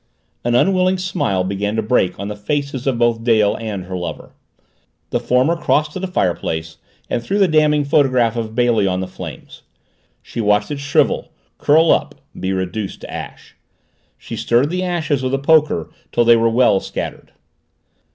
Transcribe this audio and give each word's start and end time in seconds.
An 0.43 0.55
unwilling 0.55 0.97
smile 0.97 1.43
began 1.43 1.75
to 1.75 1.83
break 1.83 2.17
on 2.19 2.27
the 2.27 2.35
faces 2.35 2.87
of 2.87 2.97
both 2.97 3.23
Dale 3.23 3.55
and 3.57 3.85
her 3.85 3.95
lover. 3.95 4.31
The 5.11 5.19
former 5.19 5.55
crossed 5.55 5.91
to 5.91 5.99
the 5.99 6.07
fireplace 6.07 6.77
and 7.07 7.21
threw 7.21 7.37
the 7.37 7.47
damning 7.47 7.83
photograph 7.85 8.35
of 8.35 8.55
Bailey 8.55 8.87
on 8.87 8.99
the 9.01 9.05
flames. 9.07 9.61
She 10.23 10.41
watched 10.41 10.71
it 10.71 10.79
shrivel 10.79 11.31
curl 11.59 11.91
up 11.91 12.15
be 12.39 12.51
reduced 12.51 13.01
to 13.01 13.13
ash. 13.13 13.55
She 14.17 14.35
stirred 14.35 14.71
the 14.71 14.81
ashes 14.83 15.21
with 15.21 15.35
a 15.35 15.37
poker 15.37 15.91
till 16.11 16.25
they 16.25 16.35
were 16.35 16.49
well 16.49 16.79
scattered. 16.79 17.33